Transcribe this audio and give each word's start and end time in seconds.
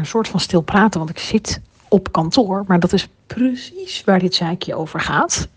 een 0.00 0.06
soort 0.06 0.28
van 0.28 0.40
stil 0.40 0.60
praten, 0.60 0.98
want 0.98 1.10
ik 1.10 1.18
zit 1.18 1.60
op 1.88 2.12
kantoor. 2.12 2.64
Maar 2.66 2.80
dat 2.80 2.92
is 2.92 3.08
precies 3.26 4.04
waar 4.04 4.18
dit 4.18 4.34
zaakje 4.34 4.74
over 4.74 5.00
gaat. 5.00 5.48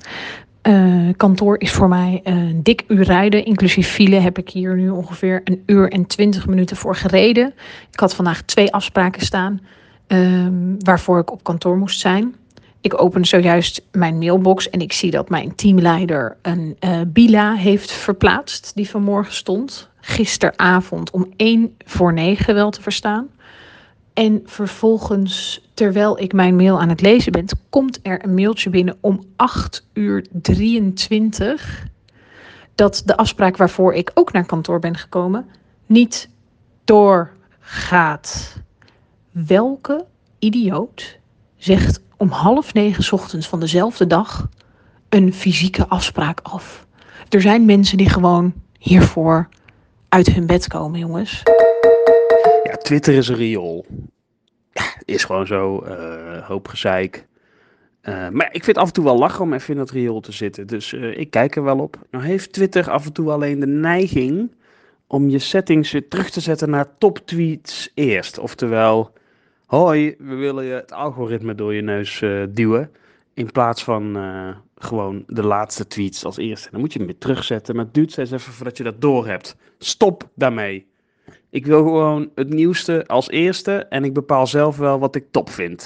Uh, 0.67 1.09
kantoor 1.17 1.59
is 1.59 1.71
voor 1.71 1.87
mij 1.87 2.21
een 2.23 2.63
dik 2.63 2.83
uur 2.87 3.03
rijden. 3.03 3.45
Inclusief 3.45 3.87
file 3.87 4.15
heb 4.15 4.37
ik 4.37 4.49
hier 4.49 4.75
nu 4.75 4.89
ongeveer 4.89 5.41
een 5.43 5.63
uur 5.65 5.91
en 5.91 6.05
twintig 6.05 6.47
minuten 6.47 6.77
voor 6.77 6.95
gereden. 6.95 7.53
Ik 7.91 7.99
had 7.99 8.15
vandaag 8.15 8.41
twee 8.41 8.73
afspraken 8.73 9.21
staan 9.21 9.61
um, 10.07 10.75
waarvoor 10.79 11.19
ik 11.19 11.31
op 11.31 11.43
kantoor 11.43 11.77
moest 11.77 11.99
zijn. 11.99 12.35
Ik 12.81 13.01
open 13.01 13.25
zojuist 13.25 13.81
mijn 13.91 14.17
mailbox 14.17 14.69
en 14.69 14.79
ik 14.79 14.93
zie 14.93 15.11
dat 15.11 15.29
mijn 15.29 15.55
teamleider 15.55 16.37
een 16.41 16.77
uh, 16.79 16.99
bila 17.07 17.53
heeft 17.53 17.91
verplaatst 17.91 18.71
die 18.75 18.89
vanmorgen 18.89 19.33
stond. 19.33 19.89
Gisteravond 20.01 21.11
om 21.11 21.33
1 21.35 21.75
voor 21.85 22.13
9 22.13 22.53
wel 22.53 22.69
te 22.69 22.81
verstaan. 22.81 23.27
En 24.13 24.41
vervolgens, 24.45 25.61
terwijl 25.73 26.19
ik 26.19 26.33
mijn 26.33 26.55
mail 26.55 26.79
aan 26.81 26.89
het 26.89 27.01
lezen 27.01 27.31
ben, 27.31 27.45
komt 27.69 27.99
er 28.03 28.23
een 28.23 28.33
mailtje 28.33 28.69
binnen 28.69 28.97
om 29.01 29.25
8 29.35 29.87
uur 29.93 30.25
23 30.31 31.87
dat 32.75 33.01
de 33.05 33.17
afspraak 33.17 33.57
waarvoor 33.57 33.93
ik 33.93 34.11
ook 34.13 34.31
naar 34.31 34.45
kantoor 34.45 34.79
ben 34.79 34.95
gekomen 34.97 35.45
niet 35.85 36.29
doorgaat. 36.83 38.57
Welke 39.31 40.05
idioot 40.39 41.17
zegt 41.55 42.01
om 42.17 42.29
half 42.29 42.73
negen 42.73 43.13
ochtends 43.13 43.47
van 43.47 43.59
dezelfde 43.59 44.07
dag 44.07 44.47
een 45.09 45.33
fysieke 45.33 45.87
afspraak 45.87 46.39
af? 46.43 46.85
Er 47.29 47.41
zijn 47.41 47.65
mensen 47.65 47.97
die 47.97 48.09
gewoon 48.09 48.53
hiervoor 48.77 49.49
uit 50.09 50.27
hun 50.27 50.45
bed 50.45 50.67
komen, 50.67 50.99
jongens. 50.99 51.43
Twitter 52.77 53.13
is 53.13 53.27
een 53.27 53.35
riool. 53.35 53.85
Ja, 54.71 54.83
is 55.05 55.23
gewoon 55.23 55.47
zo. 55.47 55.83
Uh, 55.85 56.47
hoop 56.47 56.67
gezeik. 56.67 57.27
Uh, 58.03 58.29
maar 58.29 58.49
ik 58.51 58.63
vind 58.63 58.77
af 58.77 58.87
en 58.87 58.93
toe 58.93 59.03
wel 59.03 59.17
lachen 59.17 59.41
om 59.41 59.53
even 59.53 59.73
in 59.73 59.79
dat 59.79 59.91
riool 59.91 60.19
te 60.19 60.31
zitten. 60.31 60.67
Dus 60.67 60.93
uh, 60.93 61.17
ik 61.17 61.29
kijk 61.29 61.55
er 61.55 61.63
wel 61.63 61.79
op. 61.79 61.97
Nou 62.11 62.23
heeft 62.23 62.53
Twitter 62.53 62.89
af 62.89 63.05
en 63.05 63.13
toe 63.13 63.31
alleen 63.31 63.59
de 63.59 63.67
neiging 63.67 64.51
om 65.07 65.29
je 65.29 65.39
settings 65.39 65.91
weer 65.91 66.07
terug 66.07 66.29
te 66.29 66.41
zetten 66.41 66.69
naar 66.69 66.97
top 66.97 67.17
tweets 67.25 67.91
eerst. 67.93 68.39
Oftewel, 68.39 69.13
hoi, 69.65 70.15
we 70.17 70.35
willen 70.35 70.65
je 70.65 70.73
het 70.73 70.93
algoritme 70.93 71.55
door 71.55 71.73
je 71.73 71.81
neus 71.81 72.23
duwen. 72.49 72.91
In 73.33 73.51
plaats 73.51 73.83
van 73.83 74.17
gewoon 74.75 75.23
de 75.27 75.43
laatste 75.43 75.87
tweets 75.87 76.25
als 76.25 76.37
eerste. 76.37 76.69
Dan 76.71 76.79
moet 76.79 76.93
je 76.93 76.99
hem 76.99 77.07
weer 77.07 77.17
terugzetten. 77.17 77.75
Maar 77.75 77.85
het 77.85 77.93
duurt 77.93 78.17
even 78.17 78.39
voordat 78.39 78.77
je 78.77 78.83
dat 78.83 79.01
door 79.01 79.27
hebt. 79.27 79.55
Stop 79.77 80.29
daarmee. 80.35 80.87
Ik 81.53 81.65
wil 81.65 81.83
gewoon 81.83 82.29
het 82.35 82.49
nieuwste 82.49 83.03
als 83.07 83.29
eerste 83.29 83.85
en 83.85 84.03
ik 84.03 84.13
bepaal 84.13 84.47
zelf 84.47 84.77
wel 84.77 84.99
wat 84.99 85.15
ik 85.15 85.31
top 85.31 85.49
vind. 85.49 85.83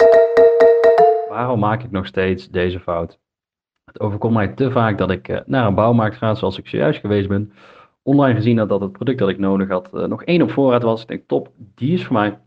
Waarom 1.30 1.60
maak 1.60 1.84
ik 1.84 1.92
nog 1.92 2.06
steeds 2.06 2.50
deze 2.50 2.80
fout? 2.80 3.20
Het 3.86 4.00
overkomt 4.00 4.34
mij 4.34 4.48
te 4.48 4.72
vaak 4.72 4.98
dat 4.98 5.12
ik 5.12 5.28
eh, 5.28 5.40
naar 5.46 5.68
een 5.68 5.76
bouwmarkt 5.76 6.18
ga, 6.18 6.36
zoals 6.36 6.58
ik 6.58 6.68
zojuist 6.68 7.00
geweest 7.00 7.28
ben. 7.28 7.54
Online 8.02 8.36
gezien 8.36 8.58
had 8.58 8.70
dat 8.70 8.82
het 8.82 8.92
product 8.92 9.20
dat 9.20 9.30
ik 9.30 9.40
nodig 9.40 9.68
had 9.68 9.90
uh, 9.94 10.06
nog 10.06 10.24
één 10.24 10.42
op 10.42 10.52
voorraad 10.52 10.84
was. 10.84 11.02
Ik 11.02 11.08
denk, 11.08 11.28
top, 11.28 11.52
die 11.58 11.94
is 11.94 12.06
voor 12.06 12.16
mij. 12.16 12.40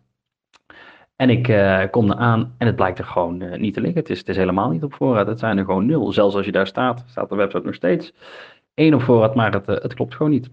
En 1.16 1.30
ik 1.30 1.48
uh, 1.48 1.82
kom 1.90 2.10
er 2.10 2.16
aan 2.16 2.54
en 2.58 2.66
het 2.66 2.76
blijkt 2.76 2.98
er 2.98 3.04
gewoon 3.04 3.60
niet 3.60 3.74
te 3.74 3.80
liggen. 3.80 4.00
Het 4.00 4.10
is, 4.10 4.18
het 4.18 4.28
is, 4.28 4.36
helemaal 4.36 4.70
niet 4.70 4.84
op 4.84 4.94
voorraad. 4.94 5.26
Het 5.26 5.38
zijn 5.38 5.58
er 5.58 5.64
gewoon 5.64 5.86
nul. 5.86 6.12
Zelfs 6.12 6.34
als 6.36 6.44
je 6.44 6.52
daar 6.52 6.66
staat, 6.66 7.04
staat 7.06 7.28
de 7.28 7.34
website 7.34 7.64
nog 7.64 7.74
steeds 7.74 8.12
één 8.74 8.94
op 8.94 9.02
voorraad, 9.02 9.34
maar 9.34 9.52
het, 9.52 9.66
het 9.66 9.94
klopt 9.94 10.14
gewoon 10.14 10.32
niet 10.32 10.50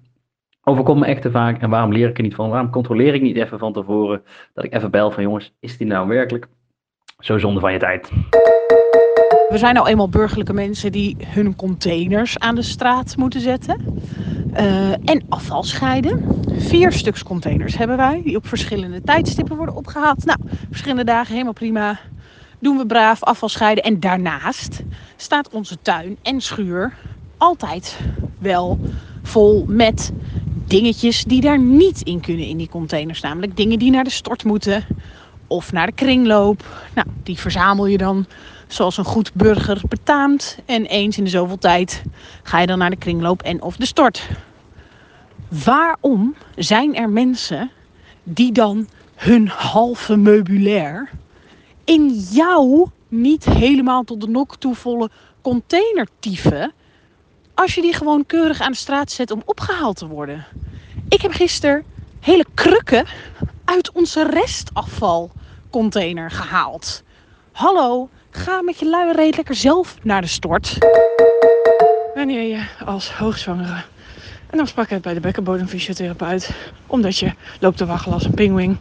overkomt 0.68 1.00
me 1.00 1.06
echt 1.06 1.22
te 1.22 1.32
vaak. 1.32 1.62
En 1.62 1.70
waarom 1.70 1.92
leer 1.92 2.10
ik 2.10 2.18
er 2.18 2.24
niet 2.24 2.36
van? 2.36 2.50
Waarom 2.50 2.70
controleer 2.70 3.14
ik 3.14 3.22
niet 3.22 3.36
even 3.36 3.60
van 3.60 3.74
tevoren 3.74 4.22
dat 4.54 4.64
ik 4.64 4.74
even 4.74 4.92
bel 4.92 5.12
van 5.12 5.24
jongens, 5.24 5.54
is 5.60 5.78
die 5.78 5.88
nou 5.88 6.08
werkelijk 6.08 6.48
zo 7.20 7.38
zonde 7.38 7.60
van 7.60 7.74
je 7.74 7.80
tijd? 7.80 8.10
We 9.50 9.58
zijn 9.58 9.74
nou 9.74 9.88
eenmaal 9.88 10.10
burgerlijke 10.10 10.54
mensen 10.54 10.92
die 10.92 11.18
hun 11.26 11.56
containers 11.56 12.40
aan 12.40 12.56
de 12.56 12.62
straat 12.62 13.18
moeten 13.18 13.42
zetten. 13.42 14.02
Uh, 14.54 14.92
en 14.92 15.26
afval 15.30 15.64
scheiden. 15.64 16.42
Vier 16.58 16.92
stuks 16.92 17.24
containers 17.24 17.78
hebben 17.78 17.98
wij, 17.98 18.22
die 18.24 18.36
op 18.36 18.48
verschillende 18.48 19.02
tijdstippen 19.02 19.56
worden 19.56 19.76
opgehaald. 19.76 20.26
Nou, 20.26 20.40
verschillende 20.70 21.04
dagen 21.04 21.32
helemaal 21.32 21.54
prima. 21.54 22.00
Doen 22.60 22.78
we 22.78 22.86
braaf 22.86 23.24
afval 23.24 23.50
scheiden. 23.50 23.84
En 23.84 24.00
daarnaast 24.00 24.84
staat 25.16 25.50
onze 25.50 25.78
tuin 25.82 26.18
en 26.22 26.42
schuur 26.42 26.94
altijd 27.38 28.00
wel 28.40 28.80
vol 29.24 29.66
met 29.68 30.12
dingetjes 30.68 31.24
die 31.24 31.42
daar 31.42 31.60
niet 31.60 32.02
in 32.02 32.20
kunnen 32.20 32.46
in 32.46 32.58
die 32.58 32.70
containers. 32.70 33.22
Namelijk 33.22 33.56
dingen 33.58 33.80
die 33.80 33.92
naar 33.92 34.04
de 34.04 34.10
stort 34.10 34.44
moeten 34.44 34.86
of 35.48 35.72
naar 35.72 35.86
de 35.86 35.92
kringloop. 35.92 36.88
Nou, 36.96 37.08
die 37.24 37.38
verzamel 37.38 37.86
je 37.86 37.98
dan 37.98 38.26
zoals 38.68 38.98
een 38.98 39.06
goed 39.06 39.34
burger 39.34 39.82
betaamt. 39.88 40.58
En 40.66 40.86
eens 40.86 41.18
in 41.18 41.24
de 41.24 41.30
zoveel 41.30 41.58
tijd 41.58 42.02
ga 42.44 42.60
je 42.60 42.68
dan 42.68 42.78
naar 42.78 42.90
de 42.90 42.96
kringloop 42.96 43.42
en 43.42 43.62
of 43.62 43.76
de 43.76 43.86
stort. 43.86 44.30
Waarom 45.66 46.36
zijn 46.56 46.96
er 46.96 47.10
mensen 47.10 47.72
die 48.24 48.52
dan 48.52 48.88
hun 49.16 49.48
halve 49.48 50.18
meubilair 50.18 51.10
in 51.84 52.10
jouw 52.32 52.92
niet 53.08 53.46
helemaal 53.46 54.04
tot 54.04 54.22
de 54.22 54.28
nok 54.28 54.56
toe 54.56 54.76
volle 54.76 55.10
container 55.42 56.08
tieven 56.20 56.72
als 57.58 57.76
je 57.76 57.82
die 57.82 57.94
gewoon 57.94 58.26
keurig 58.26 58.60
aan 58.60 58.72
de 58.72 58.78
straat 58.78 59.12
zet 59.12 59.32
om 59.32 59.42
opgehaald 59.46 59.98
te 59.98 60.08
worden. 60.08 60.46
Ik 61.10 61.22
heb 61.22 61.32
gisteren 61.32 61.84
hele 62.20 62.46
krukken 62.54 63.06
uit 63.66 63.92
onze 63.92 64.30
restafvalcontainer 64.30 66.32
gehaald. 66.32 67.04
Hallo, 67.52 68.10
ga 68.30 68.62
met 68.62 68.80
je 68.80 68.90
luie 68.90 69.36
lekker 69.36 69.56
zelf 69.56 69.96
naar 70.04 70.22
de 70.22 70.28
stort. 70.28 70.78
Wanneer 72.16 72.42
je 72.42 72.66
als 72.86 73.12
hoogzwangere 73.12 73.84
een 74.50 74.60
afspraak 74.60 74.90
hebt 74.90 75.04
bij 75.04 75.14
de 75.14 75.20
bekkenbodemfysiotherapeut, 75.20 76.52
omdat 76.88 77.18
je 77.18 77.34
loopt 77.60 77.78
te 77.78 77.86
waggelen 77.86 78.14
als 78.14 78.26
een 78.26 78.34
pinguïn, 78.34 78.80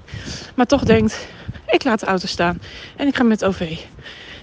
maar 0.55 0.67
toch 0.67 0.83
denkt, 0.83 1.29
ik 1.67 1.85
laat 1.85 2.01
de 2.01 2.07
auto 2.07 2.27
staan 2.27 2.61
en 2.97 3.07
ik 3.07 3.17
ga 3.17 3.23
met 3.23 3.45
OV. 3.45 3.79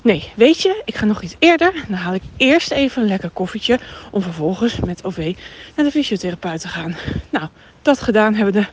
Nee, 0.04 0.32
weet 0.36 0.62
je, 0.62 0.82
ik 0.86 0.96
ga 0.96 1.06
nog 1.06 1.22
iets 1.22 1.36
eerder. 1.40 1.74
Dan 1.88 1.98
haal 1.98 2.14
ik 2.14 2.22
eerst 2.38 2.72
even 2.72 3.02
een 3.02 3.08
lekker 3.08 3.30
koffietje. 3.30 3.80
Om 4.12 4.22
vervolgens 4.22 4.80
met 4.80 5.04
OV 5.04 5.36
naar 5.76 5.86
de 5.86 5.92
fysiotherapeut 5.92 6.62
te 6.62 6.68
gaan. 6.68 6.96
Nou, 7.30 7.48
dat 7.82 8.02
gedaan 8.02 8.34
hebben 8.34 8.54
we. 8.54 8.66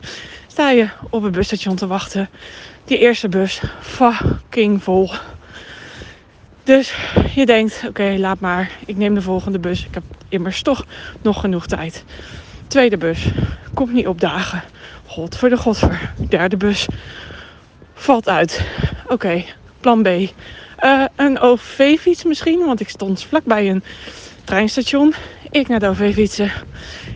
Sta 0.47 0.69
je 0.69 0.87
op 1.09 1.23
het 1.23 1.31
busstation 1.31 1.75
te 1.75 1.87
wachten. 1.87 2.29
Die 2.85 2.97
eerste 2.97 3.29
bus 3.29 3.61
fucking 3.79 4.83
vol. 4.83 5.11
Dus 6.63 6.95
je 7.35 7.45
denkt, 7.45 7.83
oké, 7.87 8.15
laat 8.17 8.39
maar. 8.39 8.71
Ik 8.85 8.97
neem 8.97 9.13
de 9.13 9.21
volgende 9.21 9.59
bus. 9.59 9.85
Ik 9.85 9.93
heb 9.93 10.03
immers 10.29 10.61
toch 10.61 10.85
nog 11.21 11.39
genoeg 11.39 11.67
tijd. 11.67 12.03
Tweede 12.67 12.97
bus. 12.97 13.27
Komt 13.73 13.93
niet 13.93 14.07
opdagen. 14.07 14.63
God 15.05 15.37
voor 15.37 15.49
de 15.49 15.57
godver. 15.57 16.13
Derde 16.29 16.57
bus. 16.57 16.87
Valt 17.93 18.29
uit. 18.29 18.61
Oké, 19.07 19.43
plan 19.81 20.03
B. 20.03 20.07
Uh, 20.07 21.03
een 21.15 21.39
OV-fiets 21.39 22.23
misschien, 22.23 22.65
want 22.65 22.79
ik 22.79 22.89
stond 22.89 23.23
vlakbij 23.23 23.69
een 23.69 23.83
treinstation. 24.43 25.13
Ik 25.51 25.67
naar 25.67 25.79
de 25.79 25.87
OV 25.87 26.13
fietsen. 26.13 26.51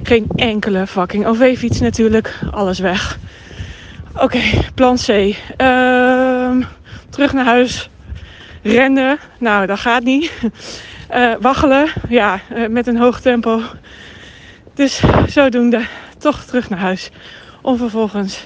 Geen 0.04 0.28
enkele 0.36 0.88
fucking 0.88 1.26
OV-fiets 1.26 1.80
natuurlijk. 1.80 2.40
Alles 2.52 2.80
weg. 2.80 3.20
Oké, 4.20 4.42
plan 4.76 4.96
C. 4.96 5.08
Uh, 5.08 6.66
terug 7.10 7.34
naar 7.34 7.46
huis. 7.46 7.90
Rennen. 8.64 9.20
Nou, 9.40 9.66
dat 9.66 9.80
gaat 9.80 10.04
niet. 10.04 10.32
Uh, 11.16 11.34
waggelen. 11.40 11.88
Ja, 12.10 12.40
uh, 12.56 12.68
met 12.68 12.88
een 12.88 12.98
hoog 12.98 13.22
tempo. 13.22 13.62
Dus 14.74 15.02
zodoende 15.28 15.86
toch 16.18 16.44
terug 16.44 16.70
naar 16.70 16.80
huis. 16.80 17.10
Om 17.62 17.78
vervolgens 17.78 18.46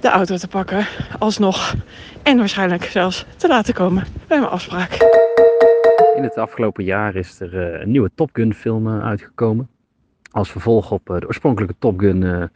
de 0.00 0.08
auto 0.08 0.36
te 0.36 0.48
pakken. 0.48 0.86
Alsnog. 1.18 1.74
En 2.22 2.38
waarschijnlijk 2.38 2.84
zelfs 2.84 3.26
te 3.36 3.48
laten 3.48 3.74
komen 3.74 4.04
bij 4.28 4.38
mijn 4.38 4.50
afspraak. 4.50 4.92
In 6.16 6.22
het 6.22 6.36
afgelopen 6.36 6.84
jaar 6.84 7.14
is 7.14 7.40
er 7.40 7.54
uh, 7.54 7.80
een 7.80 7.90
nieuwe 7.90 8.10
Top 8.14 8.30
Gun 8.32 8.54
film 8.54 8.86
uh, 8.86 9.04
uitgekomen. 9.04 9.68
Als 10.30 10.50
vervolg 10.50 10.90
op 10.90 11.10
uh, 11.10 11.18
de 11.18 11.26
oorspronkelijke 11.26 11.74
Top 11.78 11.98
Gun 11.98 12.50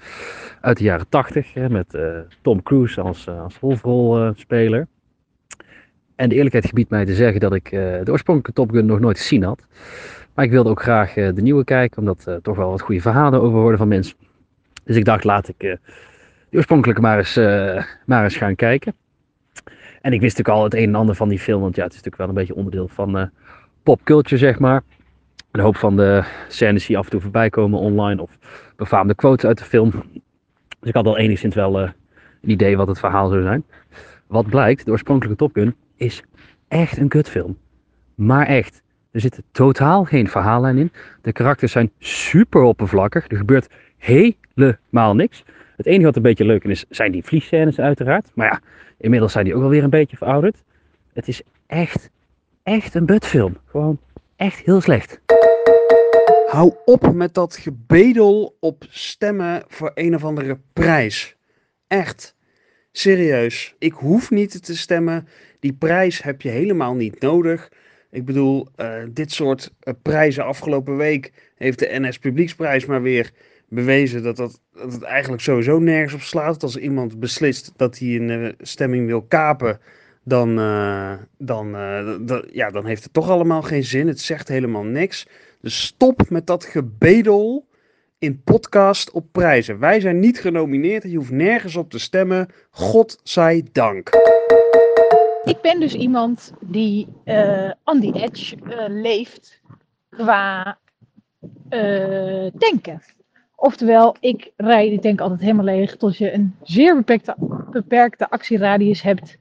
uit 0.61 0.79
de 0.79 0.85
jaren 0.85 1.09
80. 1.09 1.55
Hè, 1.55 1.69
met 1.69 1.99
Tom 2.43 2.63
Cruise 2.63 3.01
als, 3.01 3.29
als 3.29 3.59
hoofdrolspeler. 3.59 4.87
en 6.15 6.29
de 6.29 6.35
eerlijkheid 6.35 6.67
gebiedt 6.67 6.91
mij 6.91 7.05
te 7.05 7.15
zeggen 7.15 7.41
dat 7.41 7.55
ik 7.55 7.71
de 7.71 8.11
oorspronkelijke 8.11 8.53
Top 8.53 8.71
Gun 8.71 8.87
nog 8.87 9.01
nooit 9.01 9.19
gezien 9.19 9.43
had. 9.43 9.67
Maar 10.35 10.45
ik 10.45 10.51
wilde 10.51 10.71
ook 10.71 10.83
graag 10.83 11.13
de 11.13 11.43
nieuwe 11.43 11.65
kijken, 11.65 11.99
omdat 11.99 12.27
er 12.27 12.43
toch 12.43 12.57
wel 12.57 12.71
wat 12.71 12.81
goede 12.81 13.01
verhalen 13.01 13.43
over 13.43 13.59
horen 13.59 13.79
van 13.79 13.89
mensen. 13.89 14.17
Dus 14.85 14.97
ik 14.97 15.05
dacht, 15.05 15.25
laat 15.25 15.49
ik 15.49 15.59
de 15.59 15.79
oorspronkelijke 16.57 17.01
maar 17.01 17.19
eens, 17.19 17.35
maar 18.05 18.25
eens 18.25 18.37
gaan 18.37 18.55
kijken. 18.55 18.95
En 20.07 20.13
ik 20.13 20.21
wist 20.21 20.37
natuurlijk 20.37 20.65
al 20.65 20.65
het 20.65 20.83
een 20.83 20.89
en 20.89 21.01
ander 21.01 21.15
van 21.15 21.29
die 21.29 21.39
film, 21.39 21.61
want 21.61 21.77
ja, 21.77 21.83
het 21.83 21.93
is 21.93 21.97
natuurlijk 21.97 22.23
wel 22.23 22.29
een 22.29 22.47
beetje 22.47 22.55
onderdeel 22.55 22.89
van 22.89 23.19
uh, 23.19 23.27
popculture, 23.83 24.39
zeg 24.39 24.59
maar. 24.59 24.83
Een 25.51 25.61
hoop 25.61 25.77
van 25.77 25.97
de 25.97 26.25
scènes 26.49 26.87
die 26.87 26.99
af 26.99 27.05
en 27.05 27.11
toe 27.11 27.21
voorbij 27.21 27.51
komen 27.51 27.79
online 27.79 28.23
of 28.23 28.31
befaamde 28.77 29.15
quotes 29.15 29.47
uit 29.47 29.59
de 29.59 29.65
film. 29.65 29.91
Dus 30.81 30.89
ik 30.89 30.95
had 30.95 31.07
al 31.07 31.19
enigszins 31.19 31.55
wel 31.55 31.83
uh, 31.83 31.89
een 32.43 32.51
idee 32.51 32.77
wat 32.77 32.87
het 32.87 32.99
verhaal 32.99 33.29
zou 33.29 33.43
zijn. 33.43 33.65
Wat 34.27 34.47
blijkt, 34.47 34.85
de 34.85 34.91
oorspronkelijke 34.91 35.39
Top 35.39 35.55
Gun 35.55 35.75
is 35.97 36.23
echt 36.69 36.97
een 36.97 37.09
kutfilm. 37.09 37.59
Maar 38.15 38.47
echt. 38.47 38.83
Er 39.11 39.21
zit 39.21 39.43
totaal 39.53 40.05
geen 40.05 40.29
verhaallijn 40.29 40.79
in. 40.79 40.93
De 41.23 41.33
karakters 41.33 41.73
zijn 41.73 41.91
super 41.99 42.63
oppervlakkig. 42.63 43.31
Er 43.31 43.37
gebeurt 43.37 43.75
helemaal 43.97 45.15
niks. 45.15 45.45
Het 45.77 45.87
enige 45.87 46.05
wat 46.05 46.17
een 46.17 46.23
beetje 46.23 46.45
leuk 46.45 46.65
is, 46.65 46.85
zijn 46.89 47.13
die 47.13 47.25
vliegscènes 47.25 47.79
uiteraard. 47.79 48.31
Maar 48.35 48.47
ja, 48.47 48.61
inmiddels 48.99 49.33
zijn 49.33 49.45
die 49.45 49.55
ook 49.55 49.63
alweer 49.63 49.85
een 49.85 49.91
beetje 49.91 50.17
verouderd. 50.17 50.63
Het 51.13 51.29
is 51.29 51.43
echt, 51.67 52.11
echt 52.63 52.95
een 52.95 53.07
butfilm. 53.07 53.57
Gewoon 53.65 53.99
echt 54.37 54.59
heel 54.65 54.81
slecht. 54.81 55.21
Hou 56.47 56.75
op 56.85 57.13
met 57.13 57.35
dat 57.35 57.57
gebedel 57.57 58.57
op 58.61 58.85
stemmen 58.89 59.65
voor 59.69 59.91
een 59.95 60.15
of 60.15 60.25
andere 60.25 60.59
prijs. 60.73 61.37
Echt. 61.87 62.35
Serieus. 62.93 63.75
Ik 63.79 63.93
hoef 63.93 64.31
niet 64.31 64.65
te 64.65 64.77
stemmen. 64.77 65.29
Die 65.61 65.73
prijs 65.73 66.23
heb 66.23 66.43
je 66.43 66.49
helemaal 66.49 66.95
niet 66.95 67.21
nodig. 67.21 67.69
Ik 68.11 68.25
bedoel, 68.25 68.69
uh, 68.77 69.03
dit 69.11 69.33
soort 69.33 69.73
uh, 69.83 69.95
prijzen 70.03 70.45
afgelopen 70.45 70.97
week 70.97 71.33
heeft 71.55 71.79
de 71.79 71.89
NS 71.91 72.19
Publieksprijs 72.19 72.87
maar 72.87 73.03
weer 73.03 73.31
bewezen 73.77 74.23
dat, 74.23 74.37
dat, 74.37 74.61
dat 74.73 74.93
het 74.93 75.03
eigenlijk 75.03 75.43
sowieso 75.43 75.79
nergens 75.79 76.15
op 76.15 76.21
slaat. 76.21 76.63
Als 76.63 76.77
iemand 76.77 77.21
beslist 77.21 77.73
dat 77.77 77.99
hij 77.99 78.09
een 78.09 78.29
uh, 78.29 78.53
stemming 78.59 79.07
wil 79.07 79.23
kapen, 79.23 79.81
dan, 80.25 80.55
dan, 81.39 81.71
ja, 82.53 82.71
dan 82.71 82.87
heeft 82.87 83.03
het 83.03 83.13
toch 83.13 83.31
allemaal 83.31 83.63
geen 83.63 83.85
zin. 83.85 84.07
Het 84.07 84.21
zegt 84.21 84.49
helemaal 84.49 84.83
niks. 84.83 85.27
Dus 85.61 85.87
stop 85.87 86.31
met 86.31 86.47
dat 86.47 86.65
gebedel 86.65 87.67
in 88.19 88.43
podcast 88.43 89.11
op 89.11 89.27
prijzen. 89.33 89.79
Wij 89.79 90.01
zijn 90.01 90.19
niet 90.19 90.41
genomineerd. 90.41 91.03
Je 91.03 91.17
hoeft 91.17 91.31
nergens 91.31 91.77
op 91.77 91.91
te 91.91 91.99
stemmen. 91.99 92.49
God 92.71 93.21
zij 93.23 93.67
dank. 93.73 94.11
Ik 95.45 95.61
ben 95.63 95.81
dus 95.81 95.95
iemand 95.95 96.53
die 96.61 97.09
uh, 97.25 97.71
on 97.85 98.01
the 98.01 98.13
edge 98.13 98.57
leeft 98.89 99.61
qua 100.11 100.79
tanken. 102.59 103.03
Oftewel, 103.57 104.17
ik 104.21 104.53
rijd 104.57 104.91
die 104.91 104.99
tank 104.99 105.21
altijd 105.21 105.41
helemaal 105.41 105.65
leeg 105.65 105.97
tot 105.97 106.17
je 106.17 106.33
een 106.33 106.57
zeer 106.63 106.97
beperkte, 106.97 107.35
beperkte 107.71 108.31
actieradius 108.31 109.03
hebt. 109.03 109.39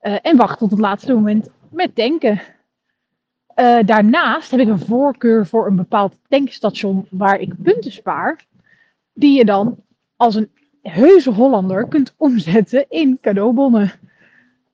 en 0.00 0.36
wacht 0.36 0.58
tot 0.58 0.70
het 0.70 0.80
laatste 0.80 1.14
moment 1.14 1.48
met 1.70 1.94
tanken. 1.94 2.40
Uh, 3.56 3.78
daarnaast 3.84 4.50
heb 4.50 4.60
ik 4.60 4.68
een 4.68 4.78
voorkeur 4.78 5.46
voor 5.46 5.66
een 5.66 5.76
bepaald 5.76 6.16
tankstation 6.28 7.06
waar 7.10 7.40
ik 7.40 7.62
punten 7.62 7.92
spaar, 7.92 8.44
die 9.12 9.38
je 9.38 9.44
dan 9.44 9.76
als 10.16 10.34
een 10.34 10.50
heuse 10.82 11.30
Hollander 11.30 11.88
kunt 11.88 12.14
omzetten 12.16 12.86
in 12.88 13.18
cadeaubonnen. 13.20 13.92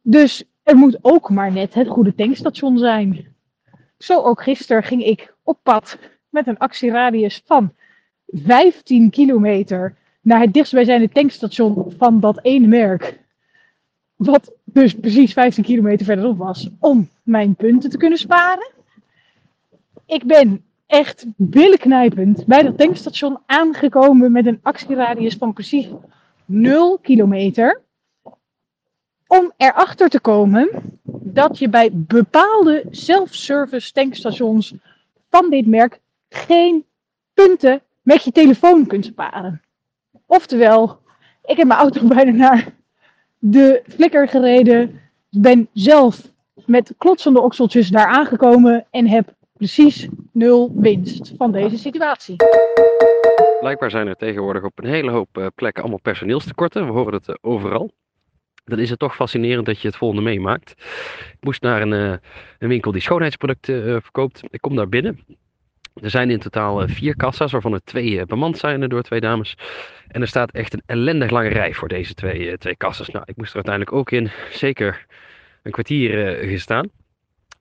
Dus 0.03 0.45
er 0.63 0.77
moet 0.77 0.99
ook 1.01 1.31
maar 1.31 1.53
net 1.53 1.75
het 1.75 1.89
goede 1.89 2.15
tankstation 2.15 2.79
zijn. 2.79 3.35
Zo 3.99 4.23
ook 4.23 4.43
gisteren 4.43 4.83
ging 4.83 5.05
ik 5.05 5.35
op 5.43 5.59
pad 5.63 5.99
met 6.29 6.47
een 6.47 6.59
actieradius 6.59 7.43
van 7.45 7.73
15 8.33 9.11
kilometer 9.11 9.97
naar 10.21 10.41
het 10.41 10.53
dichtstbijzijnde 10.53 11.09
tankstation 11.09 11.95
van 11.99 12.21
dat 12.21 12.39
ene 12.43 12.67
merk. 12.67 13.19
Wat 14.17 14.53
dus 14.65 14.95
precies 14.95 15.33
15 15.33 15.65
kilometer 15.65 16.07
verderop 16.07 16.39
was 16.39 16.71
om 16.79 17.09
mijn 17.23 17.55
punten 17.55 17.91
te 17.91 17.97
kunnen 17.97 18.19
sparen. 18.19 18.71
Ik 20.07 20.25
ben 20.25 20.65
echt 20.87 21.25
billenknijpend 21.37 22.47
bij 22.47 22.63
dat 22.63 22.79
tankstation 22.79 23.39
aangekomen 23.47 24.33
met 24.33 24.47
een 24.47 24.61
actieradius 24.63 25.35
van 25.35 25.53
precies 25.53 25.89
0 26.45 26.99
kilometer. 26.99 27.81
Om 29.27 29.53
erachter 29.57 30.09
te 30.09 30.21
komen 30.21 30.71
dat 31.23 31.59
je 31.59 31.69
bij 31.69 31.91
bepaalde 31.93 32.85
self-service 32.91 33.93
tankstations 33.93 34.75
van 35.29 35.51
dit 35.51 35.67
merk 35.67 36.01
geen 36.29 36.85
punten 37.35 37.83
met 38.03 38.25
je 38.25 38.33
telefoon 38.33 38.87
kunt 38.87 39.05
sparen. 39.05 39.63
Oftewel, 40.27 41.01
ik 41.45 41.57
heb 41.57 41.67
mijn 41.67 41.81
auto 41.81 42.07
bijna 42.15 42.31
naar 42.31 42.75
de 43.39 43.83
flikker 43.89 44.29
gereden. 44.29 45.01
Ben 45.31 45.69
zelf 45.73 46.31
met 46.67 46.95
klotsende 46.99 47.41
okseltjes 47.41 47.89
daar 47.89 48.07
aangekomen 48.07 48.87
en 48.91 49.09
heb 49.09 49.35
precies 49.53 50.09
nul 50.33 50.73
winst 50.75 51.33
van 51.37 51.53
deze 51.53 51.79
situatie. 51.79 52.37
Blijkbaar 53.61 53.91
zijn 53.91 54.07
er 54.07 54.17
tegenwoordig 54.17 54.63
op 54.63 54.79
een 54.79 54.89
hele 54.89 55.11
hoop 55.11 55.39
uh, 55.39 55.47
plekken 55.55 55.83
allemaal 55.83 56.01
personeelstekorten. 56.01 56.87
We 56.87 56.93
horen 56.93 57.15
het 57.15 57.29
uh, 57.29 57.35
overal. 57.41 57.91
Dan 58.65 58.79
is 58.79 58.91
het 58.91 58.99
toch 58.99 59.15
fascinerend 59.15 59.67
dat 59.67 59.81
je 59.81 59.89
het 59.89 59.97
volgende 59.97 60.23
meemaakt. 60.23 60.71
Ik 61.33 61.39
moest 61.41 61.63
naar 61.63 61.83
een, 61.83 61.93
uh, 61.93 62.15
een 62.59 62.69
winkel 62.69 62.93
die 62.93 63.01
schoonheidsproducten 63.01 64.03
verkoopt. 64.03 64.43
Ik 64.51 64.61
kom 64.61 64.77
daar 64.77 64.89
binnen. 64.89 65.25
Er 65.95 66.11
zijn 66.11 66.31
in 66.31 66.39
totaal 66.39 66.89
vier 66.89 67.17
kassa's, 67.17 67.53
waarvan 67.53 67.73
er 67.73 67.85
twee 67.85 68.27
bemand 68.27 68.59
zijn 68.59 68.89
door 68.89 69.03
twee 69.03 69.21
dames. 69.21 69.57
En 70.09 70.21
er 70.21 70.29
staat 70.29 70.51
echt 70.51 70.73
een 70.73 70.83
ellendig 70.87 71.31
lange 71.31 71.49
rij 71.49 71.75
voor 71.75 71.89
deze 71.89 72.15
twee, 72.15 72.59
twee 72.59 72.77
kassa's. 72.77 73.09
Nou, 73.09 73.25
ik 73.27 73.37
moest 73.37 73.49
er 73.49 73.55
uiteindelijk 73.55 73.97
ook 73.97 74.11
in 74.11 74.31
zeker 74.51 75.07
een 75.63 75.73
kwartier 75.73 76.35
gestaan. 76.35 76.91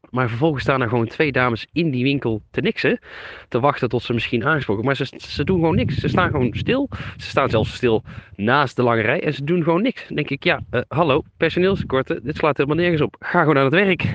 Maar 0.10 0.30
vervolgens 0.30 0.64
staan 0.64 0.82
er 0.82 0.90
gewoon 0.90 1.08
twee 1.08 1.32
dames 1.32 1.68
in 1.72 1.92
die 1.92 2.04
winkel 2.04 2.42
te 2.52 2.62
niksen. 2.62 3.00
Te 3.48 3.60
wachten 3.60 3.90
tot 3.90 4.04
ze 4.04 4.14
misschien 4.14 4.46
aangesproken. 4.46 4.86
Maar 4.86 4.96
ze, 4.96 5.06
ze 5.18 5.44
doen 5.44 5.60
gewoon 5.60 5.76
niks. 5.76 5.96
Ze 5.96 6.08
staan 6.08 6.30
gewoon 6.30 6.54
stil. 6.54 6.90
Ze 7.18 7.30
staan 7.30 7.50
zelfs 7.50 7.74
stil 7.74 8.04
naast 8.36 8.76
de 8.76 8.84
lange 8.84 9.02
rij. 9.02 9.24
En 9.24 9.34
ze 9.34 9.44
doen 9.44 9.64
gewoon 9.64 9.82
niks. 9.82 10.08
Dan 10.08 10.16
denk 10.16 10.30
ik, 10.30 10.44
ja, 10.44 10.60
hallo, 10.88 11.24
personeelstekorten. 11.38 12.24
Dit 12.24 12.38
slaat 12.38 12.58
helemaal 12.58 12.78
nergens 12.78 13.02
op. 13.02 13.16
Ga 13.20 13.40
gewoon 13.40 13.58
aan 13.58 13.64
het 13.64 13.74
werk. 13.74 14.12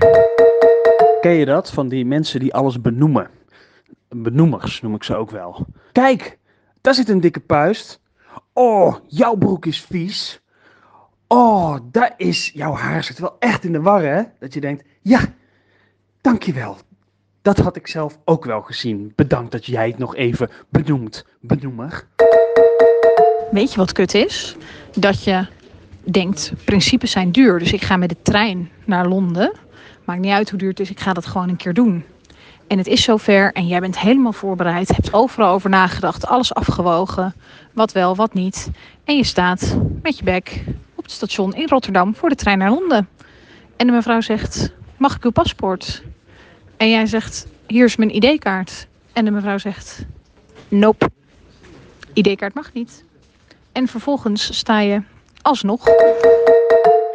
Ken 1.20 1.32
je 1.32 1.44
dat? 1.44 1.72
Van 1.72 1.88
die 1.88 2.04
mensen 2.04 2.40
die 2.40 2.54
alles 2.54 2.80
benoemen. 2.80 3.30
Benoemers 4.22 4.80
noem 4.80 4.94
ik 4.94 5.02
ze 5.02 5.16
ook 5.16 5.30
wel. 5.30 5.66
Kijk, 5.92 6.38
daar 6.80 6.94
zit 6.94 7.08
een 7.08 7.20
dikke 7.20 7.40
puist. 7.40 8.00
Oh, 8.52 8.96
jouw 9.06 9.34
broek 9.34 9.66
is 9.66 9.80
vies. 9.80 10.40
Oh, 11.28 11.76
daar 11.90 12.14
is... 12.16 12.50
Jouw 12.54 12.74
haar 12.74 13.04
zit 13.04 13.18
wel 13.18 13.36
echt 13.38 13.64
in 13.64 13.72
de 13.72 13.80
war, 13.80 14.02
hè? 14.02 14.22
Dat 14.38 14.54
je 14.54 14.60
denkt, 14.60 14.84
ja... 15.02 15.20
Dankjewel. 16.20 16.76
Dat 17.42 17.58
had 17.58 17.76
ik 17.76 17.86
zelf 17.86 18.18
ook 18.24 18.44
wel 18.44 18.60
gezien. 18.60 19.12
Bedankt 19.14 19.52
dat 19.52 19.66
jij 19.66 19.88
het 19.88 19.98
nog 19.98 20.16
even 20.16 20.50
benoemt, 20.68 21.26
benoemer. 21.40 22.06
Weet 23.50 23.70
je 23.70 23.76
wat 23.76 23.92
kut 23.92 24.14
is? 24.14 24.56
Dat 24.94 25.24
je 25.24 25.46
denkt, 26.02 26.52
principes 26.64 27.10
zijn 27.10 27.32
duur. 27.32 27.58
Dus 27.58 27.72
ik 27.72 27.82
ga 27.82 27.96
met 27.96 28.08
de 28.08 28.22
trein 28.22 28.70
naar 28.84 29.08
Londen. 29.08 29.52
Maakt 30.04 30.20
niet 30.20 30.32
uit 30.32 30.50
hoe 30.50 30.58
duur 30.58 30.68
het 30.68 30.80
is, 30.80 30.90
ik 30.90 31.00
ga 31.00 31.12
dat 31.12 31.26
gewoon 31.26 31.48
een 31.48 31.56
keer 31.56 31.74
doen. 31.74 32.04
En 32.66 32.78
het 32.78 32.86
is 32.86 33.02
zover 33.02 33.52
en 33.52 33.66
jij 33.66 33.80
bent 33.80 33.98
helemaal 33.98 34.32
voorbereid. 34.32 34.88
Hebt 34.88 35.12
overal 35.12 35.52
over 35.52 35.70
nagedacht, 35.70 36.26
alles 36.26 36.54
afgewogen. 36.54 37.34
Wat 37.72 37.92
wel, 37.92 38.16
wat 38.16 38.34
niet. 38.34 38.70
En 39.04 39.16
je 39.16 39.24
staat 39.24 39.76
met 40.02 40.18
je 40.18 40.24
bek 40.24 40.64
op 40.94 41.04
het 41.04 41.12
station 41.12 41.54
in 41.54 41.68
Rotterdam 41.68 42.14
voor 42.14 42.28
de 42.28 42.34
trein 42.34 42.58
naar 42.58 42.70
Londen. 42.70 43.08
En 43.76 43.86
de 43.86 43.92
mevrouw 43.92 44.20
zegt, 44.20 44.72
mag 44.96 45.16
ik 45.16 45.24
uw 45.24 45.30
paspoort? 45.30 46.02
En 46.76 46.90
jij 46.90 47.06
zegt, 47.06 47.46
hier 47.66 47.84
is 47.84 47.96
mijn 47.96 48.14
ID-kaart. 48.14 48.86
En 49.12 49.24
de 49.24 49.30
mevrouw 49.30 49.58
zegt, 49.58 50.04
nope, 50.68 51.10
ID-kaart 52.12 52.54
mag 52.54 52.72
niet. 52.72 53.04
En 53.72 53.88
vervolgens 53.88 54.58
sta 54.58 54.80
je 54.80 55.02
alsnog. 55.42 55.86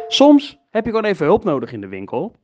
Soms 0.08 0.58
heb 0.70 0.84
je 0.84 0.90
gewoon 0.90 1.04
even 1.04 1.26
hulp 1.26 1.44
nodig 1.44 1.72
in 1.72 1.80
de 1.80 1.88
winkel. 1.88 2.34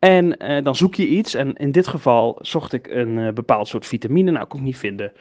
En 0.00 0.44
uh, 0.44 0.64
dan 0.64 0.76
zoek 0.76 0.94
je 0.94 1.06
iets. 1.06 1.34
En 1.34 1.54
in 1.54 1.72
dit 1.72 1.86
geval 1.86 2.38
zocht 2.40 2.72
ik 2.72 2.86
een 2.86 3.18
uh, 3.18 3.32
bepaald 3.32 3.68
soort 3.68 3.86
vitamine. 3.86 4.30
Nou, 4.30 4.46
kon 4.46 4.58
ik 4.58 4.64
niet 4.64 4.78
vinden. 4.78 5.12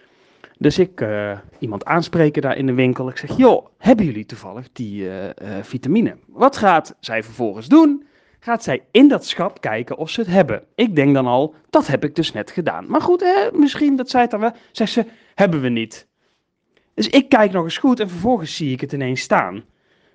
Dus 0.57 0.79
ik 0.79 1.01
uh, 1.01 1.37
iemand 1.59 1.85
aanspreken 1.85 2.41
daar 2.41 2.57
in 2.57 2.65
de 2.65 2.73
winkel. 2.73 3.09
Ik 3.09 3.17
zeg, 3.17 3.37
joh, 3.37 3.65
hebben 3.77 4.05
jullie 4.05 4.25
toevallig 4.25 4.69
die 4.71 5.09
vitamine? 5.61 6.15
Wat 6.27 6.57
gaat 6.57 6.95
zij 6.99 7.23
vervolgens 7.23 7.67
doen? 7.67 8.07
gaat 8.39 8.63
zij 8.63 8.83
in 8.91 9.07
dat 9.07 9.25
schap 9.25 9.61
kijken 9.61 9.97
of 9.97 10.09
ze 10.09 10.19
het 10.19 10.29
hebben. 10.29 10.63
Ik 10.75 10.95
denk 10.95 11.13
dan 11.13 11.25
al, 11.25 11.55
dat 11.69 11.87
heb 11.87 12.03
ik 12.03 12.15
dus 12.15 12.31
net 12.31 12.51
gedaan. 12.51 12.85
Maar 12.87 13.01
goed, 13.01 13.21
hè, 13.21 13.49
misschien 13.53 13.95
dat 13.95 14.09
zij 14.09 14.21
het 14.21 14.31
dan 14.31 14.39
wel. 14.39 14.53
Zegt 14.71 14.91
ze, 14.91 15.05
hebben 15.35 15.61
we 15.61 15.69
niet. 15.69 16.07
Dus 16.93 17.09
ik 17.09 17.29
kijk 17.29 17.51
nog 17.51 17.63
eens 17.63 17.77
goed 17.77 17.99
en 17.99 18.09
vervolgens 18.09 18.55
zie 18.55 18.71
ik 18.71 18.81
het 18.81 18.91
ineens 18.91 19.21
staan. 19.21 19.63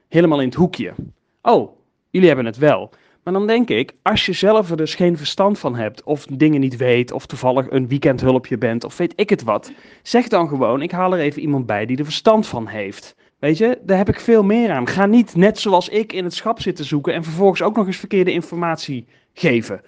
Helemaal 0.09 0.40
in 0.40 0.47
het 0.47 0.56
hoekje. 0.56 0.94
Oh, 1.42 1.76
jullie 2.11 2.28
hebben 2.28 2.47
het 2.47 2.56
wel. 2.59 2.90
Maar 3.24 3.32
dan 3.32 3.46
denk 3.46 3.68
ik, 3.68 3.92
als 4.02 4.26
je 4.26 4.32
zelf 4.32 4.70
er 4.70 4.76
dus 4.76 4.94
geen 4.94 5.16
verstand 5.16 5.58
van 5.58 5.76
hebt, 5.76 6.02
of 6.02 6.26
dingen 6.30 6.60
niet 6.60 6.76
weet, 6.76 7.12
of 7.12 7.26
toevallig 7.26 7.70
een 7.70 7.88
weekendhulpje 7.88 8.58
bent, 8.58 8.84
of 8.84 8.96
weet 8.96 9.12
ik 9.16 9.30
het 9.30 9.42
wat, 9.42 9.72
zeg 10.02 10.28
dan 10.28 10.48
gewoon, 10.48 10.82
ik 10.82 10.90
haal 10.90 11.12
er 11.12 11.20
even 11.20 11.42
iemand 11.42 11.66
bij 11.66 11.86
die 11.86 11.96
er 11.96 12.04
verstand 12.04 12.46
van 12.46 12.66
heeft. 12.66 13.16
Weet 13.38 13.58
je, 13.58 13.78
daar 13.82 13.96
heb 13.96 14.08
ik 14.08 14.20
veel 14.20 14.42
meer 14.42 14.70
aan. 14.70 14.88
Ga 14.88 15.06
niet 15.06 15.36
net 15.36 15.58
zoals 15.58 15.88
ik 15.88 16.12
in 16.12 16.24
het 16.24 16.34
schap 16.34 16.60
zitten 16.60 16.84
zoeken 16.84 17.14
en 17.14 17.24
vervolgens 17.24 17.62
ook 17.62 17.76
nog 17.76 17.86
eens 17.86 17.96
verkeerde 17.96 18.32
informatie 18.32 19.06
geven. 19.32 19.80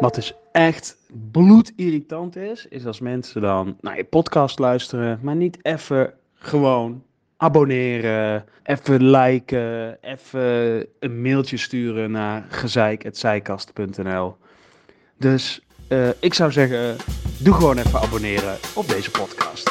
Wat 0.00 0.14
dus 0.14 0.34
echt 0.52 0.96
bloedirritant 1.30 2.36
is, 2.36 2.66
is 2.68 2.86
als 2.86 3.00
mensen 3.00 3.40
dan 3.40 3.76
naar 3.80 3.96
je 3.96 4.04
podcast 4.04 4.58
luisteren, 4.58 5.18
maar 5.22 5.36
niet 5.36 5.58
even 5.62 6.14
gewoon 6.34 7.02
abonneren, 7.42 8.44
even 8.62 9.10
liken, 9.10 9.98
even 10.00 10.86
een 10.98 11.22
mailtje 11.22 11.56
sturen 11.56 12.10
naar 12.10 12.44
gezeik.zijkast.nl. 12.48 14.36
Dus 15.18 15.60
uh, 15.88 16.08
ik 16.20 16.34
zou 16.34 16.52
zeggen, 16.52 16.96
doe 17.38 17.54
gewoon 17.54 17.78
even 17.78 18.00
abonneren 18.00 18.56
op 18.74 18.88
deze 18.88 19.10
podcast. 19.10 19.70